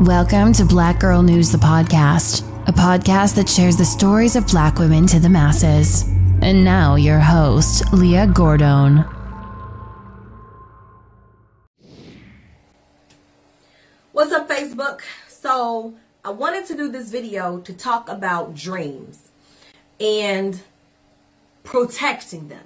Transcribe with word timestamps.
Welcome 0.00 0.54
to 0.54 0.64
Black 0.64 0.98
Girl 0.98 1.22
News, 1.22 1.52
the 1.52 1.58
podcast, 1.58 2.40
a 2.66 2.72
podcast 2.72 3.34
that 3.34 3.46
shares 3.46 3.76
the 3.76 3.84
stories 3.84 4.34
of 4.34 4.46
black 4.46 4.78
women 4.78 5.06
to 5.08 5.20
the 5.20 5.28
masses. 5.28 6.08
And 6.40 6.64
now, 6.64 6.94
your 6.94 7.18
host, 7.18 7.92
Leah 7.92 8.26
Gordon. 8.28 9.04
What's 14.12 14.32
up, 14.32 14.48
Facebook? 14.48 15.02
So, 15.28 15.92
I 16.24 16.30
wanted 16.30 16.64
to 16.68 16.76
do 16.78 16.90
this 16.90 17.10
video 17.10 17.60
to 17.60 17.74
talk 17.74 18.08
about 18.08 18.54
dreams 18.54 19.28
and 20.00 20.62
protecting 21.62 22.48
them. 22.48 22.64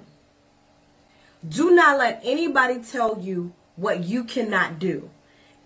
Do 1.45 1.71
not 1.71 1.97
let 1.97 2.21
anybody 2.23 2.81
tell 2.81 3.19
you 3.19 3.51
what 3.75 4.05
you 4.05 4.23
cannot 4.23 4.79
do 4.79 5.09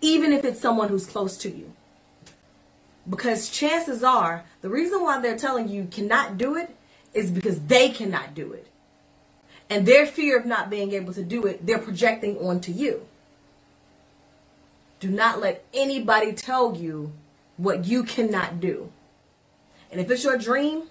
even 0.02 0.32
if 0.34 0.46
it's 0.46 0.60
someone 0.60 0.90
who's 0.90 1.06
close 1.06 1.38
to 1.38 1.50
you. 1.50 1.74
Because 3.10 3.50
chances 3.50 4.04
are, 4.04 4.46
the 4.62 4.70
reason 4.70 5.02
why 5.02 5.20
they're 5.20 5.38
telling 5.38 5.68
you 5.68 5.86
cannot 5.86 6.38
do 6.38 6.56
it 6.56 6.76
is 7.14 7.32
because 7.32 7.60
they 7.62 7.90
cannot 7.90 8.36
do 8.36 8.54
it. 8.54 8.68
And 9.70 9.86
their 9.86 10.06
fear 10.06 10.38
of 10.38 10.46
not 10.46 10.70
being 10.70 10.94
able 10.94 11.14
to 11.14 11.24
do 11.24 11.46
it, 11.46 11.66
they're 11.66 11.80
projecting 11.80 12.38
onto 12.38 12.72
you. 12.72 13.06
Do 15.00 15.10
not 15.10 15.40
let 15.40 15.66
anybody 15.74 16.34
tell 16.34 16.76
you 16.76 17.14
what 17.58 17.86
you 17.86 18.04
cannot 18.04 18.60
do. 18.60 18.92
And 19.92 20.00
if 20.00 20.10
it's 20.12 20.24
your 20.24 20.38
dream, 20.38 20.84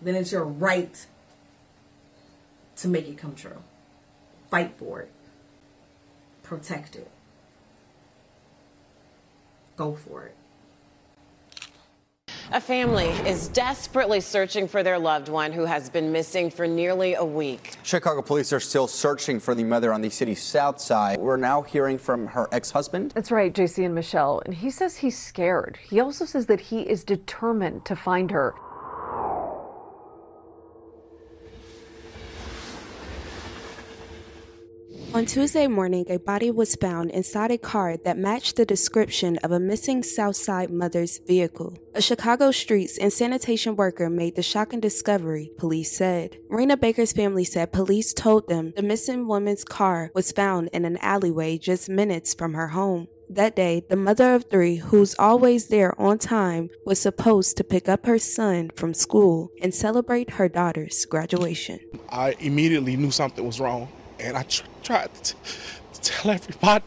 then 0.00 0.14
it's 0.14 0.32
your 0.32 0.44
right 0.44 1.06
to 2.76 2.88
make 2.88 3.08
it 3.08 3.18
come 3.18 3.34
true. 3.34 3.62
Fight 4.50 4.74
for 4.78 5.00
it 5.00 5.12
protect 6.48 6.96
it. 6.96 7.10
Go 9.76 9.94
for 9.94 10.24
it. 10.24 10.34
A 12.50 12.60
family 12.62 13.08
is 13.28 13.48
desperately 13.48 14.20
searching 14.20 14.66
for 14.66 14.82
their 14.82 14.98
loved 14.98 15.28
one 15.28 15.52
who 15.52 15.66
has 15.66 15.90
been 15.90 16.10
missing 16.10 16.50
for 16.50 16.66
nearly 16.66 17.12
a 17.12 17.24
week. 17.24 17.76
Chicago 17.82 18.22
police 18.22 18.54
are 18.54 18.60
still 18.60 18.88
searching 18.88 19.38
for 19.38 19.54
the 19.54 19.62
mother 19.62 19.92
on 19.92 20.00
the 20.00 20.08
city's 20.08 20.42
south 20.42 20.80
side. 20.80 21.18
We're 21.18 21.36
now 21.36 21.60
hearing 21.60 21.98
from 21.98 22.26
her 22.28 22.48
ex 22.50 22.70
husband. 22.70 23.12
That's 23.14 23.30
right, 23.30 23.52
JC 23.52 23.84
and 23.84 23.94
Michelle. 23.94 24.40
And 24.46 24.54
he 24.54 24.70
says 24.70 24.96
he's 24.96 25.18
scared. 25.18 25.78
He 25.90 26.00
also 26.00 26.24
says 26.24 26.46
that 26.46 26.60
he 26.60 26.80
is 26.80 27.04
determined 27.04 27.84
to 27.84 27.94
find 27.94 28.30
her. 28.30 28.54
On 35.18 35.26
Tuesday 35.26 35.66
morning, 35.66 36.06
a 36.08 36.16
body 36.20 36.48
was 36.52 36.76
found 36.76 37.10
inside 37.10 37.50
a 37.50 37.58
car 37.58 37.96
that 38.04 38.16
matched 38.16 38.54
the 38.54 38.64
description 38.64 39.36
of 39.38 39.50
a 39.50 39.58
missing 39.58 40.04
Southside 40.04 40.70
mother's 40.70 41.18
vehicle. 41.26 41.76
A 41.96 42.00
Chicago 42.00 42.52
streets 42.52 42.96
and 42.98 43.12
sanitation 43.12 43.74
worker 43.74 44.08
made 44.08 44.36
the 44.36 44.44
shocking 44.44 44.78
discovery, 44.78 45.50
police 45.58 45.90
said. 45.90 46.36
Rena 46.48 46.76
Baker's 46.76 47.12
family 47.12 47.42
said 47.42 47.72
police 47.72 48.12
told 48.12 48.46
them 48.46 48.72
the 48.76 48.82
missing 48.84 49.26
woman's 49.26 49.64
car 49.64 50.12
was 50.14 50.30
found 50.30 50.68
in 50.68 50.84
an 50.84 50.98
alleyway 50.98 51.58
just 51.58 51.88
minutes 51.88 52.32
from 52.32 52.54
her 52.54 52.68
home. 52.68 53.08
That 53.28 53.56
day, 53.56 53.82
the 53.88 53.96
mother 53.96 54.36
of 54.36 54.44
three, 54.48 54.76
who's 54.76 55.16
always 55.18 55.66
there 55.66 56.00
on 56.00 56.18
time, 56.18 56.70
was 56.86 57.00
supposed 57.00 57.56
to 57.56 57.64
pick 57.64 57.88
up 57.88 58.06
her 58.06 58.20
son 58.20 58.70
from 58.76 58.94
school 58.94 59.50
and 59.60 59.74
celebrate 59.74 60.30
her 60.34 60.48
daughter's 60.48 61.04
graduation. 61.06 61.80
I 62.08 62.36
immediately 62.38 62.94
knew 62.94 63.10
something 63.10 63.44
was 63.44 63.58
wrong 63.58 63.88
and 64.20 64.36
I 64.36 64.42
tr- 64.42 64.64
tried 64.82 65.14
to, 65.14 65.34
to, 65.94 66.00
tell 66.00 66.30
everybody 66.30 66.84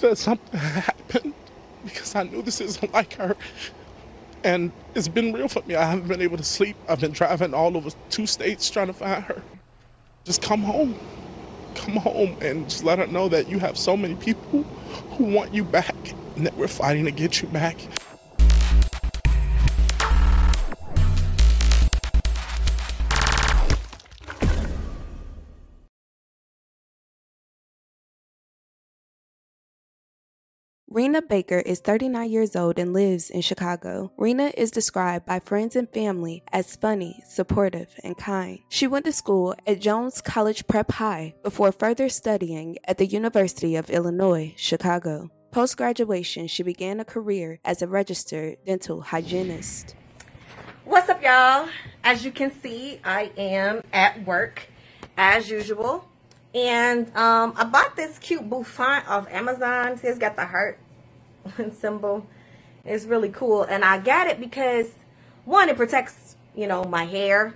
that 0.00 0.18
something 0.18 0.58
happened 0.58 1.34
because 1.84 2.14
I 2.14 2.24
knew 2.24 2.42
this 2.42 2.60
isn't 2.60 2.92
like 2.92 3.14
her. 3.14 3.36
And 4.42 4.72
it's 4.94 5.08
been 5.08 5.32
real 5.32 5.48
for 5.48 5.62
me. 5.62 5.74
I 5.74 5.84
haven't 5.84 6.08
been 6.08 6.22
able 6.22 6.38
to 6.38 6.44
sleep. 6.44 6.76
I've 6.88 7.00
been 7.00 7.12
driving 7.12 7.52
all 7.52 7.76
over 7.76 7.90
two 8.08 8.26
states 8.26 8.70
trying 8.70 8.86
to 8.86 8.92
find 8.92 9.22
her. 9.24 9.42
Just 10.24 10.42
come 10.42 10.62
home. 10.62 10.98
Come 11.74 11.96
home 11.96 12.36
and 12.40 12.68
just 12.68 12.84
let 12.84 12.98
her 12.98 13.06
know 13.06 13.28
that 13.28 13.48
you 13.48 13.58
have 13.58 13.78
so 13.78 13.96
many 13.96 14.14
people 14.16 14.62
who 15.12 15.24
want 15.24 15.54
you 15.54 15.64
back 15.64 15.94
and 16.36 16.46
that 16.46 16.56
we're 16.56 16.68
fighting 16.68 17.04
to 17.04 17.10
get 17.10 17.42
you 17.42 17.48
back. 17.48 17.76
Rena 30.92 31.22
Baker 31.22 31.60
is 31.60 31.78
39 31.78 32.28
years 32.28 32.56
old 32.56 32.76
and 32.76 32.92
lives 32.92 33.30
in 33.30 33.42
Chicago. 33.42 34.10
Rena 34.16 34.50
is 34.56 34.72
described 34.72 35.24
by 35.24 35.38
friends 35.38 35.76
and 35.76 35.88
family 35.88 36.42
as 36.52 36.74
funny, 36.74 37.22
supportive, 37.28 37.94
and 38.02 38.18
kind. 38.18 38.58
She 38.70 38.88
went 38.88 39.04
to 39.04 39.12
school 39.12 39.54
at 39.68 39.78
Jones 39.78 40.20
College 40.20 40.66
Prep 40.66 40.90
High 40.90 41.34
before 41.44 41.70
further 41.70 42.08
studying 42.08 42.76
at 42.88 42.98
the 42.98 43.06
University 43.06 43.76
of 43.76 43.88
Illinois, 43.88 44.52
Chicago. 44.56 45.30
Post 45.52 45.76
graduation, 45.76 46.48
she 46.48 46.64
began 46.64 46.98
a 46.98 47.04
career 47.04 47.60
as 47.64 47.82
a 47.82 47.86
registered 47.86 48.56
dental 48.66 49.00
hygienist. 49.00 49.94
What's 50.84 51.08
up, 51.08 51.22
y'all? 51.22 51.68
As 52.02 52.24
you 52.24 52.32
can 52.32 52.50
see, 52.60 52.98
I 53.04 53.30
am 53.36 53.84
at 53.92 54.26
work 54.26 54.68
as 55.16 55.48
usual. 55.48 56.09
And 56.54 57.06
um, 57.16 57.54
I 57.56 57.64
bought 57.64 57.94
this 57.96 58.18
cute 58.18 58.48
bouffant 58.48 59.08
off 59.08 59.28
Amazon. 59.30 59.96
See, 59.98 60.08
it's 60.08 60.18
got 60.18 60.36
the 60.36 60.46
heart 60.46 60.78
symbol. 61.78 62.26
It's 62.84 63.04
really 63.04 63.28
cool. 63.28 63.62
And 63.62 63.84
I 63.84 63.98
got 63.98 64.26
it 64.26 64.40
because, 64.40 64.90
one, 65.44 65.68
it 65.68 65.76
protects, 65.76 66.36
you 66.56 66.66
know, 66.66 66.84
my 66.84 67.04
hair. 67.04 67.54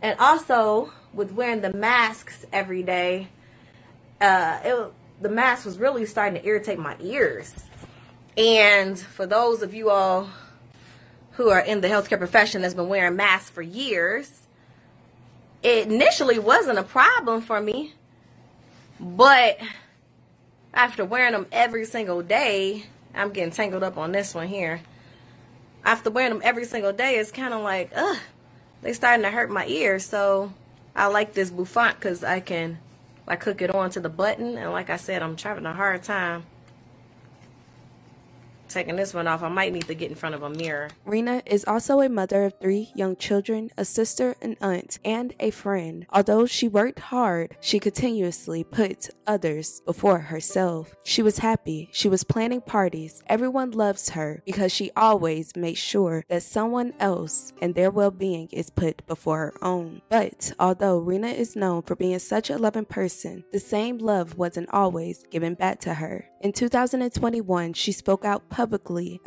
And 0.00 0.18
also, 0.18 0.90
with 1.12 1.32
wearing 1.32 1.60
the 1.60 1.72
masks 1.72 2.46
every 2.52 2.82
day, 2.82 3.28
uh, 4.20 4.60
it, 4.64 4.92
the 5.20 5.28
mask 5.28 5.66
was 5.66 5.78
really 5.78 6.06
starting 6.06 6.40
to 6.40 6.46
irritate 6.46 6.78
my 6.78 6.96
ears. 7.00 7.52
And 8.38 8.98
for 8.98 9.26
those 9.26 9.60
of 9.60 9.74
you 9.74 9.90
all 9.90 10.30
who 11.32 11.50
are 11.50 11.60
in 11.60 11.82
the 11.82 11.88
healthcare 11.88 12.18
profession 12.18 12.62
that's 12.62 12.74
been 12.74 12.88
wearing 12.88 13.16
masks 13.16 13.50
for 13.50 13.60
years, 13.60 14.46
it 15.62 15.88
initially 15.88 16.38
wasn't 16.38 16.78
a 16.78 16.82
problem 16.82 17.42
for 17.42 17.60
me 17.60 17.92
but 19.00 19.58
after 20.74 21.04
wearing 21.04 21.32
them 21.32 21.46
every 21.50 21.84
single 21.84 22.22
day, 22.22 22.84
I'm 23.14 23.32
getting 23.32 23.52
tangled 23.52 23.82
up 23.82 23.96
on 23.96 24.12
this 24.12 24.34
one 24.34 24.48
here. 24.48 24.80
After 25.84 26.10
wearing 26.10 26.32
them 26.32 26.42
every 26.44 26.66
single 26.66 26.92
day, 26.92 27.16
it's 27.16 27.32
kind 27.32 27.54
of 27.54 27.62
like, 27.62 27.90
ugh, 27.96 28.18
they 28.82 28.92
starting 28.92 29.24
to 29.24 29.30
hurt 29.30 29.50
my 29.50 29.66
ears. 29.66 30.04
So 30.04 30.52
I 30.94 31.06
like 31.06 31.34
this 31.34 31.50
bouffant 31.50 31.94
because 31.94 32.22
I 32.22 32.40
can 32.40 32.78
like 33.26 33.42
hook 33.42 33.62
it 33.62 33.74
onto 33.74 34.00
the 34.00 34.08
button. 34.08 34.58
And 34.58 34.70
like 34.72 34.90
I 34.90 34.96
said, 34.96 35.22
I'm 35.22 35.36
having 35.36 35.66
a 35.66 35.72
hard 35.72 36.02
time 36.02 36.44
taking 38.70 38.96
this 38.96 39.12
one 39.12 39.26
off, 39.26 39.42
I 39.42 39.48
might 39.48 39.72
need 39.72 39.86
to 39.88 39.94
get 39.94 40.10
in 40.10 40.16
front 40.16 40.34
of 40.34 40.42
a 40.42 40.50
mirror. 40.50 40.88
Rena 41.04 41.42
is 41.44 41.64
also 41.64 42.00
a 42.00 42.08
mother 42.08 42.44
of 42.44 42.54
three 42.60 42.90
young 42.94 43.16
children, 43.16 43.70
a 43.76 43.84
sister, 43.84 44.36
an 44.40 44.56
aunt, 44.60 44.98
and 45.04 45.34
a 45.40 45.50
friend. 45.50 46.06
Although 46.10 46.46
she 46.46 46.68
worked 46.68 47.00
hard, 47.00 47.56
she 47.60 47.78
continuously 47.78 48.64
put 48.64 49.10
others 49.26 49.82
before 49.84 50.18
herself. 50.18 50.94
She 51.04 51.22
was 51.22 51.38
happy. 51.38 51.88
She 51.92 52.08
was 52.08 52.24
planning 52.24 52.60
parties. 52.60 53.22
Everyone 53.26 53.72
loves 53.72 54.10
her 54.10 54.42
because 54.46 54.72
she 54.72 54.90
always 54.96 55.56
makes 55.56 55.80
sure 55.80 56.24
that 56.28 56.42
someone 56.42 56.94
else 57.00 57.52
and 57.60 57.74
their 57.74 57.90
well 57.90 58.10
being 58.10 58.48
is 58.52 58.70
put 58.70 59.06
before 59.06 59.38
her 59.38 59.54
own. 59.62 60.02
But 60.08 60.52
although 60.58 60.98
Rena 60.98 61.28
is 61.28 61.56
known 61.56 61.82
for 61.82 61.96
being 61.96 62.18
such 62.18 62.50
a 62.50 62.58
loving 62.58 62.84
person, 62.84 63.44
the 63.52 63.60
same 63.60 63.98
love 63.98 64.36
wasn't 64.36 64.72
always 64.72 65.24
given 65.30 65.54
back 65.54 65.80
to 65.80 65.94
her. 65.94 66.26
In 66.40 66.52
2021, 66.52 67.74
she 67.74 67.92
spoke 67.92 68.24
out 68.24 68.48
publicly 68.48 68.59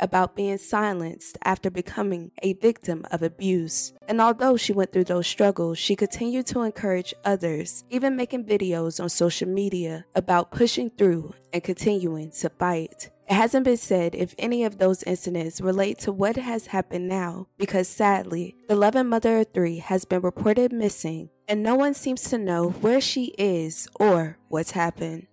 about 0.00 0.36
being 0.36 0.58
silenced 0.58 1.38
after 1.44 1.70
becoming 1.70 2.30
a 2.42 2.54
victim 2.54 3.04
of 3.10 3.22
abuse. 3.22 3.92
And 4.08 4.20
although 4.20 4.56
she 4.56 4.72
went 4.72 4.92
through 4.92 5.04
those 5.04 5.26
struggles, 5.26 5.78
she 5.78 5.96
continued 5.96 6.46
to 6.48 6.62
encourage 6.62 7.14
others, 7.24 7.84
even 7.90 8.16
making 8.16 8.44
videos 8.44 9.00
on 9.02 9.08
social 9.08 9.48
media 9.48 10.04
about 10.14 10.50
pushing 10.50 10.90
through 10.90 11.34
and 11.52 11.62
continuing 11.62 12.30
to 12.32 12.48
fight. 12.50 13.10
It 13.28 13.34
hasn't 13.34 13.64
been 13.64 13.78
said 13.78 14.14
if 14.14 14.34
any 14.38 14.64
of 14.64 14.76
those 14.76 15.02
incidents 15.04 15.60
relate 15.60 15.98
to 16.00 16.12
what 16.12 16.36
has 16.36 16.66
happened 16.66 17.08
now, 17.08 17.46
because 17.56 17.88
sadly, 17.88 18.54
the 18.68 18.76
loving 18.76 19.08
mother 19.08 19.38
of 19.38 19.46
three 19.54 19.78
has 19.78 20.04
been 20.04 20.20
reported 20.20 20.72
missing, 20.72 21.30
and 21.48 21.62
no 21.62 21.74
one 21.74 21.94
seems 21.94 22.22
to 22.24 22.38
know 22.38 22.68
where 22.68 23.00
she 23.00 23.34
is 23.38 23.88
or 23.98 24.36
what's 24.48 24.72
happened. 24.72 25.26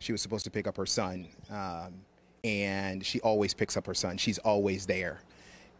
She 0.00 0.12
was 0.12 0.20
supposed 0.20 0.44
to 0.44 0.50
pick 0.50 0.66
up 0.66 0.76
her 0.76 0.86
son, 0.86 1.28
um, 1.50 1.92
and 2.42 3.04
she 3.04 3.20
always 3.20 3.54
picks 3.54 3.76
up 3.76 3.86
her 3.86 3.94
son. 3.94 4.16
She's 4.16 4.38
always 4.38 4.86
there, 4.86 5.20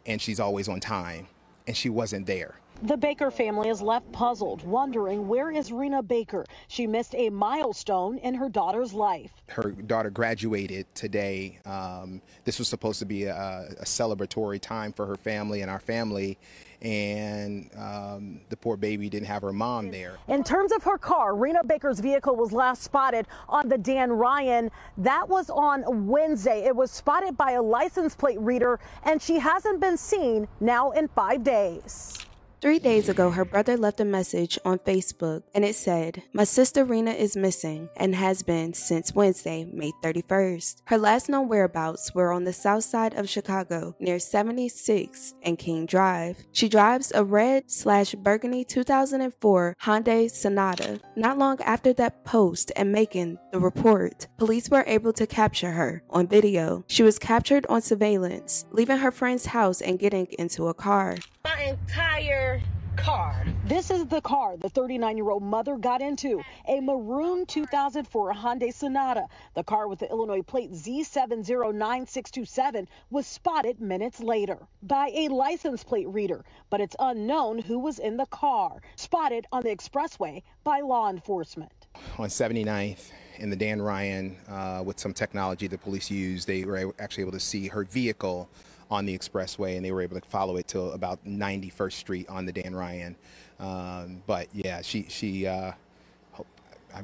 and 0.06 0.20
she's 0.20 0.38
always 0.38 0.68
on 0.68 0.78
time, 0.78 1.26
and 1.66 1.76
she 1.76 1.88
wasn't 1.88 2.26
there. 2.26 2.54
The 2.82 2.96
Baker 2.96 3.30
family 3.30 3.68
is 3.68 3.82
left 3.82 4.10
puzzled, 4.10 4.62
wondering 4.64 5.28
where 5.28 5.50
is 5.50 5.70
Rena 5.70 6.02
Baker? 6.02 6.46
She 6.68 6.86
missed 6.86 7.14
a 7.14 7.28
milestone 7.28 8.16
in 8.18 8.32
her 8.32 8.48
daughter's 8.48 8.94
life. 8.94 9.30
Her 9.48 9.72
daughter 9.72 10.08
graduated 10.08 10.86
today. 10.94 11.58
Um, 11.66 12.22
this 12.44 12.58
was 12.58 12.68
supposed 12.68 12.98
to 13.00 13.04
be 13.04 13.24
a, 13.24 13.34
a, 13.80 13.84
celebratory 13.84 14.58
time 14.58 14.94
for 14.94 15.04
her 15.04 15.16
family 15.16 15.60
and 15.60 15.70
our 15.70 15.78
family, 15.78 16.38
and 16.80 17.68
um, 17.76 18.40
the 18.48 18.56
poor 18.56 18.78
baby 18.78 19.10
didn't 19.10 19.26
have 19.26 19.42
her 19.42 19.52
mom 19.52 19.90
there. 19.90 20.16
In 20.28 20.42
terms 20.42 20.72
of 20.72 20.82
her 20.84 20.96
car, 20.96 21.34
Rena 21.34 21.62
Baker's 21.62 22.00
vehicle 22.00 22.34
was 22.34 22.50
last 22.50 22.82
spotted 22.82 23.26
on 23.50 23.68
the 23.68 23.76
Dan 23.76 24.10
Ryan. 24.10 24.70
That 24.96 25.28
was 25.28 25.50
on 25.50 26.06
Wednesday. 26.06 26.64
It 26.64 26.74
was 26.74 26.90
spotted 26.90 27.36
by 27.36 27.52
a 27.52 27.62
license 27.62 28.14
plate 28.14 28.40
reader, 28.40 28.80
and 29.02 29.20
she 29.20 29.38
hasn't 29.38 29.80
been 29.80 29.98
seen 29.98 30.48
now 30.60 30.92
in 30.92 31.08
five 31.08 31.44
days. 31.44 32.24
Three 32.60 32.78
days 32.78 33.08
ago, 33.08 33.30
her 33.30 33.46
brother 33.46 33.74
left 33.74 34.00
a 34.00 34.04
message 34.04 34.58
on 34.66 34.80
Facebook 34.80 35.44
and 35.54 35.64
it 35.64 35.74
said, 35.74 36.24
My 36.34 36.44
sister 36.44 36.84
Rena 36.84 37.12
is 37.12 37.34
missing 37.34 37.88
and 37.96 38.14
has 38.14 38.42
been 38.42 38.74
since 38.74 39.14
Wednesday, 39.14 39.64
May 39.72 39.92
31st. 40.04 40.82
Her 40.84 40.98
last 40.98 41.30
known 41.30 41.48
whereabouts 41.48 42.14
were 42.14 42.32
on 42.32 42.44
the 42.44 42.52
south 42.52 42.84
side 42.84 43.14
of 43.14 43.30
Chicago 43.30 43.96
near 43.98 44.18
76 44.18 45.32
and 45.42 45.58
King 45.58 45.86
Drive. 45.86 46.36
She 46.52 46.68
drives 46.68 47.10
a 47.14 47.24
red 47.24 47.70
slash 47.70 48.14
burgundy 48.14 48.64
2004 48.64 49.76
Hyundai 49.82 50.30
Sonata. 50.30 51.00
Not 51.16 51.38
long 51.38 51.58
after 51.62 51.94
that 51.94 52.26
post 52.26 52.72
and 52.76 52.92
making 52.92 53.38
the 53.52 53.58
report, 53.58 54.28
police 54.36 54.68
were 54.68 54.84
able 54.86 55.14
to 55.14 55.26
capture 55.26 55.70
her 55.70 56.02
on 56.10 56.26
video. 56.26 56.84
She 56.88 57.02
was 57.02 57.18
captured 57.18 57.64
on 57.70 57.80
surveillance, 57.80 58.66
leaving 58.70 58.98
her 58.98 59.10
friend's 59.10 59.46
house 59.46 59.80
and 59.80 59.98
getting 59.98 60.26
into 60.38 60.68
a 60.68 60.74
car 60.74 61.16
my 61.60 61.66
entire 61.66 62.60
car. 62.96 63.44
This 63.66 63.90
is 63.90 64.06
the 64.06 64.22
car 64.22 64.56
the 64.56 64.70
39 64.70 65.16
year 65.16 65.30
old 65.30 65.42
mother 65.42 65.76
got 65.76 66.00
into 66.00 66.40
a 66.68 66.80
maroon 66.80 67.44
2004 67.46 68.32
Hyundai 68.32 68.72
Sonata. 68.72 69.26
The 69.54 69.62
car 69.62 69.86
with 69.86 69.98
the 69.98 70.08
Illinois 70.10 70.40
plate 70.42 70.72
Z709627 70.72 72.86
was 73.10 73.26
spotted 73.26 73.78
minutes 73.80 74.20
later 74.20 74.56
by 74.82 75.10
a 75.14 75.28
license 75.28 75.84
plate 75.84 76.08
reader, 76.08 76.44
but 76.70 76.80
it's 76.80 76.96
unknown 76.98 77.58
who 77.58 77.78
was 77.78 77.98
in 77.98 78.16
the 78.16 78.24
car. 78.26 78.80
Spotted 78.96 79.46
on 79.52 79.62
the 79.62 79.68
expressway 79.68 80.42
by 80.64 80.80
law 80.80 81.10
enforcement. 81.10 81.72
On 82.18 82.28
79th 82.28 83.10
in 83.38 83.50
the 83.50 83.56
Dan 83.56 83.82
Ryan, 83.82 84.38
uh, 84.48 84.82
with 84.84 84.98
some 84.98 85.12
technology 85.12 85.66
the 85.66 85.76
police 85.76 86.10
used, 86.10 86.48
they 86.48 86.64
were 86.64 86.94
actually 86.98 87.20
able 87.22 87.32
to 87.32 87.40
see 87.40 87.68
her 87.68 87.84
vehicle 87.84 88.48
on 88.90 89.06
the 89.06 89.16
expressway, 89.16 89.76
and 89.76 89.84
they 89.84 89.92
were 89.92 90.02
able 90.02 90.20
to 90.20 90.28
follow 90.28 90.56
it 90.56 90.66
to 90.68 90.80
about 90.90 91.24
91st 91.24 91.92
Street 91.92 92.28
on 92.28 92.44
the 92.44 92.52
Dan 92.52 92.74
Ryan. 92.74 93.16
Um, 93.58 94.22
but 94.26 94.48
yeah, 94.52 94.82
she 94.82 95.06
she 95.08 95.46
uh, 95.46 95.72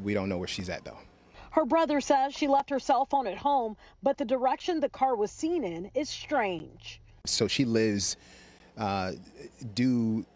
we 0.02 0.14
don't 0.14 0.28
know 0.28 0.38
where 0.38 0.48
she's 0.48 0.68
at 0.68 0.84
though. 0.84 0.98
Her 1.50 1.64
brother 1.64 2.00
says 2.00 2.34
she 2.34 2.48
left 2.48 2.68
her 2.70 2.78
cell 2.78 3.06
phone 3.06 3.26
at 3.26 3.38
home, 3.38 3.76
but 4.02 4.18
the 4.18 4.24
direction 4.24 4.80
the 4.80 4.88
car 4.88 5.16
was 5.16 5.30
seen 5.30 5.64
in 5.64 5.90
is 5.94 6.08
strange. 6.08 7.00
So 7.24 7.48
she 7.48 7.64
lives 7.64 8.16
uh, 8.76 9.12
due 9.74 10.26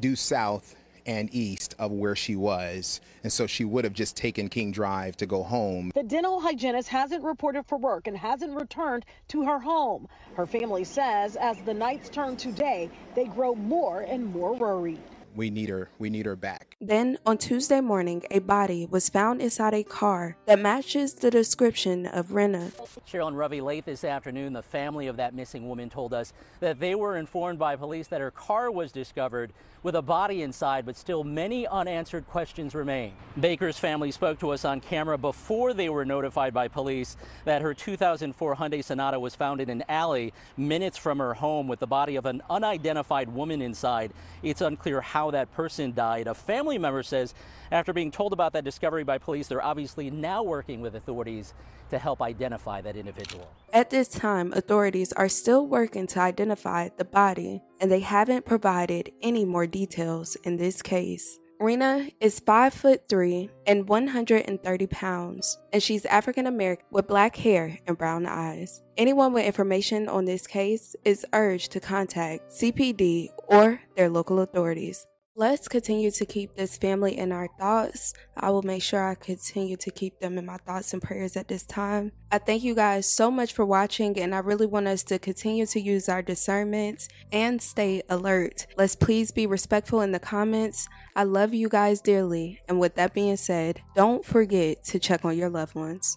due 0.00 0.16
south 0.16 0.76
and 1.06 1.32
east 1.34 1.74
of 1.78 1.92
where 1.92 2.16
she 2.16 2.36
was. 2.36 3.00
And 3.22 3.32
so 3.32 3.46
she 3.46 3.64
would 3.64 3.84
have 3.84 3.92
just 3.92 4.16
taken 4.16 4.48
King 4.48 4.72
Drive 4.72 5.16
to 5.18 5.26
go 5.26 5.42
home. 5.42 5.92
The 5.94 6.02
dental 6.02 6.40
hygienist 6.40 6.88
hasn't 6.88 7.24
reported 7.24 7.64
for 7.66 7.78
work 7.78 8.06
and 8.06 8.16
hasn't 8.16 8.54
returned 8.54 9.06
to 9.28 9.44
her 9.44 9.58
home. 9.58 10.08
Her 10.34 10.46
family 10.46 10.84
says 10.84 11.36
as 11.36 11.58
the 11.62 11.74
nights 11.74 12.08
turn 12.08 12.36
to 12.38 12.52
day, 12.52 12.90
they 13.14 13.24
grow 13.24 13.54
more 13.54 14.00
and 14.02 14.26
more 14.26 14.54
worried 14.54 15.00
we 15.36 15.50
need 15.50 15.68
her 15.68 15.90
we 15.98 16.10
need 16.10 16.26
her 16.26 16.36
back 16.36 16.76
then 16.80 17.18
on 17.26 17.36
tuesday 17.38 17.80
morning 17.80 18.22
a 18.30 18.38
body 18.38 18.86
was 18.90 19.08
found 19.08 19.40
inside 19.40 19.74
a 19.74 19.84
car 19.84 20.36
that 20.46 20.58
matches 20.58 21.14
the 21.14 21.30
description 21.30 22.06
of 22.06 22.32
Rena. 22.32 22.70
Cheryl 23.06 23.28
and 23.28 23.38
Ravi 23.38 23.60
late 23.60 23.84
this 23.84 24.04
afternoon 24.04 24.52
the 24.52 24.62
family 24.62 25.06
of 25.06 25.16
that 25.16 25.34
missing 25.34 25.68
woman 25.68 25.90
told 25.90 26.14
us 26.14 26.32
that 26.60 26.80
they 26.80 26.94
were 26.94 27.16
informed 27.16 27.58
by 27.58 27.76
police 27.76 28.08
that 28.08 28.20
her 28.20 28.30
car 28.30 28.70
was 28.70 28.92
discovered 28.92 29.52
with 29.86 29.94
a 29.94 30.02
body 30.02 30.42
inside, 30.42 30.84
but 30.84 30.96
still 30.96 31.22
many 31.22 31.64
unanswered 31.64 32.26
questions 32.26 32.74
remain. 32.74 33.12
Baker's 33.38 33.78
family 33.78 34.10
spoke 34.10 34.36
to 34.40 34.50
us 34.50 34.64
on 34.64 34.80
camera 34.80 35.16
before 35.16 35.74
they 35.74 35.88
were 35.88 36.04
notified 36.04 36.52
by 36.52 36.66
police 36.66 37.16
that 37.44 37.62
her 37.62 37.72
2004 37.72 38.56
Hyundai 38.56 38.82
Sonata 38.82 39.20
was 39.20 39.36
found 39.36 39.60
in 39.60 39.70
an 39.70 39.84
alley 39.88 40.32
minutes 40.56 40.98
from 40.98 41.18
her 41.18 41.34
home 41.34 41.68
with 41.68 41.78
the 41.78 41.86
body 41.86 42.16
of 42.16 42.26
an 42.26 42.42
unidentified 42.50 43.28
woman 43.28 43.62
inside. 43.62 44.12
It's 44.42 44.60
unclear 44.60 45.00
how 45.00 45.25
that 45.30 45.52
person 45.52 45.92
died. 45.92 46.26
A 46.26 46.34
family 46.34 46.78
member 46.78 47.02
says 47.02 47.34
after 47.70 47.92
being 47.92 48.10
told 48.10 48.32
about 48.32 48.52
that 48.52 48.64
discovery 48.64 49.04
by 49.04 49.18
police, 49.18 49.48
they're 49.48 49.64
obviously 49.64 50.10
now 50.10 50.42
working 50.42 50.80
with 50.80 50.94
authorities 50.94 51.54
to 51.90 51.98
help 51.98 52.20
identify 52.22 52.80
that 52.80 52.96
individual. 52.96 53.48
At 53.72 53.90
this 53.90 54.08
time, 54.08 54.52
authorities 54.52 55.12
are 55.12 55.28
still 55.28 55.66
working 55.66 56.06
to 56.08 56.20
identify 56.20 56.88
the 56.96 57.04
body, 57.04 57.62
and 57.80 57.90
they 57.90 58.00
haven't 58.00 58.44
provided 58.44 59.12
any 59.22 59.44
more 59.44 59.66
details 59.66 60.36
in 60.44 60.56
this 60.56 60.82
case. 60.82 61.38
Rena 61.58 62.10
is 62.20 62.38
5 62.40 62.74
foot 62.74 63.08
3 63.08 63.48
and 63.66 63.88
130 63.88 64.86
pounds, 64.88 65.58
and 65.72 65.82
she's 65.82 66.04
African 66.04 66.46
American 66.46 66.84
with 66.90 67.06
black 67.06 67.36
hair 67.36 67.78
and 67.86 67.96
brown 67.96 68.26
eyes. 68.26 68.82
Anyone 68.98 69.32
with 69.32 69.46
information 69.46 70.06
on 70.06 70.26
this 70.26 70.46
case 70.46 70.94
is 71.04 71.24
urged 71.32 71.72
to 71.72 71.80
contact 71.80 72.50
CPD 72.50 73.28
or 73.48 73.80
their 73.96 74.10
local 74.10 74.40
authorities. 74.40 75.06
Let's 75.38 75.68
continue 75.68 76.10
to 76.12 76.24
keep 76.24 76.56
this 76.56 76.78
family 76.78 77.18
in 77.18 77.30
our 77.30 77.48
thoughts. 77.58 78.14
I 78.38 78.48
will 78.48 78.62
make 78.62 78.82
sure 78.82 79.06
I 79.06 79.14
continue 79.14 79.76
to 79.76 79.90
keep 79.90 80.18
them 80.18 80.38
in 80.38 80.46
my 80.46 80.56
thoughts 80.56 80.94
and 80.94 81.02
prayers 81.02 81.36
at 81.36 81.46
this 81.46 81.62
time. 81.62 82.12
I 82.32 82.38
thank 82.38 82.64
you 82.64 82.74
guys 82.74 83.04
so 83.04 83.30
much 83.30 83.52
for 83.52 83.66
watching, 83.66 84.18
and 84.18 84.34
I 84.34 84.38
really 84.38 84.64
want 84.64 84.86
us 84.86 85.02
to 85.04 85.18
continue 85.18 85.66
to 85.66 85.78
use 85.78 86.08
our 86.08 86.22
discernment 86.22 87.08
and 87.32 87.60
stay 87.60 88.02
alert. 88.08 88.66
Let's 88.78 88.96
please 88.96 89.30
be 89.30 89.46
respectful 89.46 90.00
in 90.00 90.12
the 90.12 90.18
comments. 90.18 90.88
I 91.14 91.24
love 91.24 91.52
you 91.52 91.68
guys 91.68 92.00
dearly, 92.00 92.62
and 92.66 92.80
with 92.80 92.94
that 92.94 93.12
being 93.12 93.36
said, 93.36 93.82
don't 93.94 94.24
forget 94.24 94.84
to 94.84 94.98
check 94.98 95.22
on 95.22 95.36
your 95.36 95.50
loved 95.50 95.74
ones. 95.74 96.16